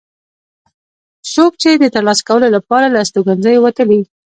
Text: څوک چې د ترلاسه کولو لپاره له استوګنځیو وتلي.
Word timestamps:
څوک 1.33 1.51
چې 1.61 1.69
د 1.81 1.85
ترلاسه 1.95 2.23
کولو 2.29 2.47
لپاره 2.55 2.87
له 2.93 2.97
استوګنځیو 3.03 3.63
وتلي. 3.63 4.01